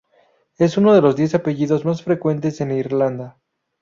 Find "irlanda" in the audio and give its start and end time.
2.71-3.37